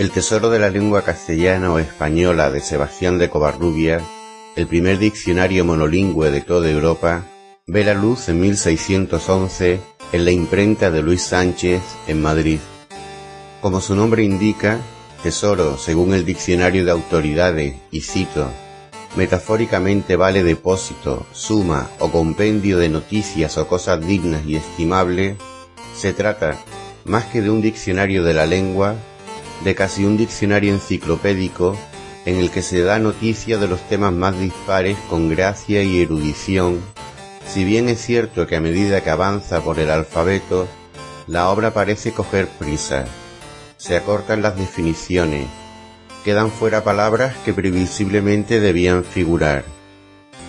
El 0.00 0.12
Tesoro 0.12 0.48
de 0.48 0.58
la 0.58 0.70
Lengua 0.70 1.02
Castellana 1.02 1.70
o 1.70 1.78
Española 1.78 2.50
de 2.50 2.60
Sebastián 2.60 3.18
de 3.18 3.28
Covarrubias, 3.28 4.02
el 4.56 4.66
primer 4.66 4.98
diccionario 4.98 5.62
monolingüe 5.66 6.30
de 6.30 6.40
toda 6.40 6.70
Europa, 6.70 7.26
ve 7.66 7.84
la 7.84 7.92
luz 7.92 8.30
en 8.30 8.40
1611 8.40 9.78
en 10.12 10.24
la 10.24 10.30
imprenta 10.30 10.90
de 10.90 11.02
Luis 11.02 11.20
Sánchez 11.20 11.82
en 12.06 12.22
Madrid. 12.22 12.60
Como 13.60 13.82
su 13.82 13.94
nombre 13.94 14.22
indica, 14.22 14.78
tesoro, 15.22 15.76
según 15.76 16.14
el 16.14 16.24
diccionario 16.24 16.86
de 16.86 16.92
autoridades, 16.92 17.74
y 17.90 18.00
cito, 18.00 18.50
metafóricamente 19.16 20.16
vale 20.16 20.42
depósito, 20.42 21.26
suma 21.32 21.90
o 21.98 22.10
compendio 22.10 22.78
de 22.78 22.88
noticias 22.88 23.58
o 23.58 23.68
cosas 23.68 24.00
dignas 24.06 24.46
y 24.46 24.56
estimables, 24.56 25.36
se 25.94 26.14
trata, 26.14 26.58
más 27.04 27.26
que 27.26 27.42
de 27.42 27.50
un 27.50 27.60
diccionario 27.60 28.24
de 28.24 28.32
la 28.32 28.46
lengua, 28.46 28.96
de 29.64 29.74
casi 29.74 30.04
un 30.04 30.16
diccionario 30.16 30.72
enciclopédico 30.72 31.76
en 32.24 32.36
el 32.36 32.50
que 32.50 32.62
se 32.62 32.82
da 32.82 32.98
noticia 32.98 33.58
de 33.58 33.68
los 33.68 33.80
temas 33.88 34.12
más 34.12 34.38
dispares 34.38 34.96
con 35.08 35.28
gracia 35.28 35.82
y 35.82 36.00
erudición, 36.00 36.80
si 37.46 37.64
bien 37.64 37.88
es 37.88 38.00
cierto 38.00 38.46
que 38.46 38.56
a 38.56 38.60
medida 38.60 39.02
que 39.02 39.10
avanza 39.10 39.60
por 39.60 39.80
el 39.80 39.90
alfabeto, 39.90 40.68
la 41.26 41.50
obra 41.50 41.72
parece 41.72 42.12
coger 42.12 42.46
prisa, 42.46 43.06
se 43.76 43.96
acortan 43.96 44.42
las 44.42 44.56
definiciones, 44.56 45.48
quedan 46.24 46.50
fuera 46.50 46.84
palabras 46.84 47.34
que 47.44 47.52
previsiblemente 47.52 48.60
debían 48.60 49.04
figurar. 49.04 49.64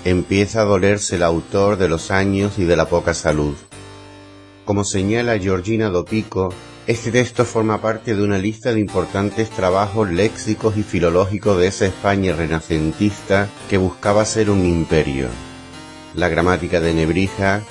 Empieza 0.03 0.62
a 0.62 0.66
dolerse 0.66 1.16
el 1.16 1.23
autor 1.23 1.78
de 1.78 1.88
los 1.88 2.12
años 2.12 2.59
y 2.59 2.66
de 2.66 2.75
la 2.75 2.86
poca 2.86 3.14
salud. 3.14 3.56
Como 4.66 4.84
señala 4.84 5.40
Georgina 5.40 5.90
Dopico, 5.90 6.53
este 6.88 7.12
texto 7.12 7.46
forma 7.46 7.80
parte 7.80 8.16
de 8.16 8.24
una 8.24 8.40
lista 8.40 8.74
de 8.74 8.80
importantes 8.80 9.52
trabajos 9.52 10.10
léxicos 10.10 10.78
y 10.78 10.84
filológicos 10.84 11.60
de 11.60 11.68
esa 11.68 11.86
España 11.86 12.34
renacentista 12.36 13.48
que 13.70 13.78
buscaba 13.78 14.26
ser 14.26 14.50
un 14.50 14.66
imperio. 14.66 15.28
La 16.16 16.28
gramática 16.28 16.82
de 16.82 16.94
Nebrija, 16.94 17.62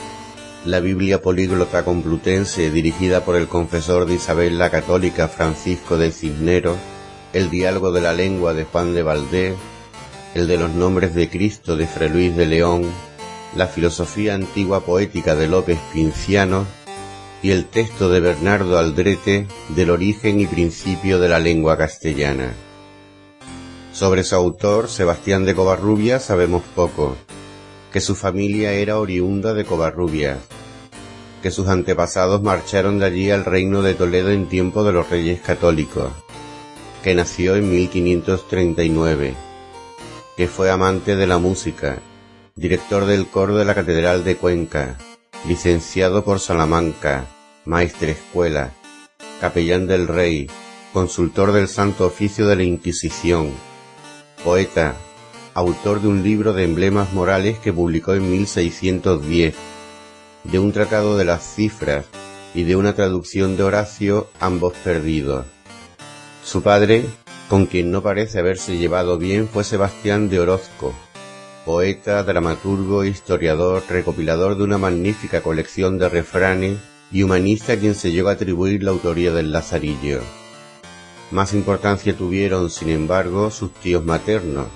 la 0.65 0.79
Biblia 0.79 1.21
políglota 1.21 1.85
complutense 1.85 2.71
dirigida 2.71 3.25
por 3.25 3.35
el 3.35 3.49
confesor 3.49 4.07
de 4.07 4.15
Isabel 4.15 4.59
la 4.59 4.71
Católica 4.71 5.27
Francisco 5.27 5.99
de 5.99 6.13
Cisneros, 6.13 6.79
el 7.33 7.51
diálogo 7.51 7.91
de 7.91 8.03
la 8.03 8.13
lengua 8.13 8.55
de 8.55 8.65
Juan 8.65 8.95
de 8.95 9.03
Valdés, 9.03 9.55
el 10.35 10.47
de 10.47 10.57
los 10.57 10.71
nombres 10.71 11.17
de 11.17 11.29
Cristo 11.29 11.77
de 11.77 11.89
Fray 11.89 12.11
Luis 12.11 12.37
de 12.37 12.47
León, 12.47 12.85
la 13.57 13.67
filosofía 13.67 14.35
antigua 14.35 14.85
poética 14.85 15.35
de 15.35 15.49
López 15.49 15.81
Pinciano 15.93 16.65
y 17.43 17.51
el 17.51 17.67
texto 17.67 18.11
de 18.11 18.21
Bernardo 18.21 18.79
Aldrete 18.79 19.47
del 19.71 19.91
origen 19.91 20.41
y 20.41 20.47
principio 20.47 21.19
de 21.19 21.29
la 21.29 21.39
lengua 21.39 21.79
castellana. 21.79 22.53
Sobre 23.93 24.25
su 24.25 24.35
autor, 24.35 24.89
Sebastián 24.89 25.45
de 25.45 25.55
Covarrubias, 25.55 26.25
sabemos 26.25 26.63
poco, 26.75 27.17
que 27.93 28.01
su 28.01 28.15
familia 28.15 28.73
era 28.73 28.99
oriunda 28.99 29.55
de 29.55 29.65
Covarrubias, 29.65 30.39
que 31.43 31.51
sus 31.51 31.69
antepasados 31.69 32.43
marcharon 32.43 32.99
de 32.99 33.07
allí 33.07 33.31
al 33.31 33.45
reino 33.45 33.83
de 33.83 33.95
Toledo 33.95 34.31
en 34.31 34.49
tiempo 34.49 34.85
de 34.85 34.93
los 34.93 35.09
reyes 35.09 35.41
católicos, 35.41 36.13
que 37.03 37.15
nació 37.15 37.57
en 37.57 37.71
1539, 37.71 39.35
que 40.37 40.47
fue 40.47 40.71
amante 40.71 41.17
de 41.17 41.27
la 41.27 41.39
música, 41.39 41.99
director 42.55 43.07
del 43.07 43.27
coro 43.27 43.57
de 43.57 43.65
la 43.65 43.75
Catedral 43.75 44.23
de 44.23 44.37
Cuenca, 44.37 44.99
licenciado 45.47 46.25
por 46.25 46.41
Salamanca, 46.41 47.27
maestre 47.65 48.13
escuela, 48.13 48.73
capellán 49.41 49.87
del 49.87 50.07
rey, 50.07 50.49
consultor 50.93 51.53
del 51.53 51.69
Santo 51.69 52.07
Oficio 52.07 52.47
de 52.47 52.57
la 52.57 52.63
Inquisición, 52.63 53.51
poeta, 54.45 54.95
autor 55.55 56.01
de 56.03 56.09
un 56.09 56.23
libro 56.23 56.53
de 56.53 56.65
emblemas 56.65 57.13
morales 57.13 57.59
que 57.59 57.73
publicó 57.73 58.15
en 58.15 58.31
1610, 58.31 59.55
de 60.45 60.59
un 60.59 60.73
tratado 60.73 61.17
de 61.17 61.25
las 61.25 61.43
cifras 61.43 62.07
y 62.55 62.65
de 62.65 62.77
una 62.77 62.95
traducción 62.95 63.57
de 63.57 63.63
Horacio, 63.63 64.29
ambos 64.41 64.75
perdidos. 64.85 65.47
Su 66.45 66.63
padre, 66.63 67.05
con 67.49 67.67
quien 67.67 67.91
no 67.91 68.03
parece 68.03 68.39
haberse 68.39 68.77
llevado 68.77 69.19
bien, 69.19 69.49
fue 69.49 69.65
Sebastián 69.65 70.29
de 70.29 70.41
Orozco, 70.41 70.95
poeta, 71.65 72.23
dramaturgo, 72.23 73.05
historiador, 73.05 73.83
recopilador 73.89 74.57
de 74.57 74.65
una 74.65 74.79
magnífica 74.79 75.43
colección 75.43 75.99
de 75.99 76.09
refranes 76.09 76.79
y 77.13 77.23
humanista 77.23 77.75
a 77.75 77.77
quien 77.77 77.95
se 77.95 78.13
llegó 78.13 78.29
a 78.29 78.33
atribuir 78.33 78.83
la 78.83 78.91
autoría 78.91 79.33
del 79.33 79.53
Lazarillo. 79.53 80.21
Más 81.31 81.55
importancia 81.55 82.17
tuvieron, 82.17 82.71
sin 82.71 82.91
embargo, 82.91 83.51
sus 83.51 83.73
tíos 83.75 84.05
maternos, 84.05 84.67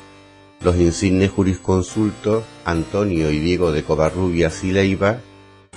los 0.61 0.77
insignes 0.77 1.31
jurisconsultos 1.31 2.45
Antonio 2.65 3.31
y 3.31 3.39
Diego 3.39 3.72
de 3.72 3.83
Covarrubias 3.83 4.65
y 4.65 4.72
Leiva, 4.72 5.19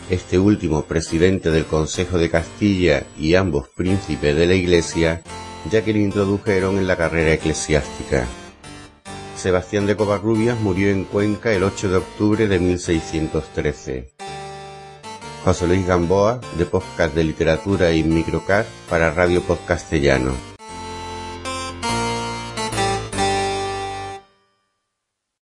este 0.09 0.39
último 0.39 0.83
presidente 0.83 1.51
del 1.51 1.65
Consejo 1.65 2.17
de 2.17 2.29
Castilla 2.29 3.05
y 3.17 3.35
ambos 3.35 3.67
príncipes 3.69 4.35
de 4.35 4.45
la 4.45 4.53
Iglesia, 4.53 5.21
ya 5.69 5.83
que 5.83 5.93
le 5.93 5.99
introdujeron 5.99 6.77
en 6.77 6.87
la 6.87 6.95
carrera 6.95 7.33
eclesiástica. 7.33 8.25
Sebastián 9.37 9.85
de 9.85 9.95
Covarrubias 9.95 10.59
murió 10.59 10.89
en 10.89 11.03
Cuenca 11.03 11.53
el 11.53 11.63
8 11.63 11.89
de 11.89 11.97
octubre 11.97 12.47
de 12.47 12.59
1613. 12.59 14.09
José 15.45 15.67
Luis 15.67 15.85
Gamboa, 15.85 16.41
de 16.57 16.65
Podcast 16.65 17.13
de 17.13 17.23
Literatura 17.23 17.93
y 17.93 18.03
Microcast 18.03 18.67
para 18.89 19.11
Radio 19.11 19.41
Podcastellano. 19.43 20.56